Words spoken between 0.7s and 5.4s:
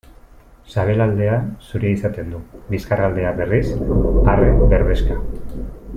Sabelaldea zuria izaten du; bizkarraldea, berriz, arre berdexka.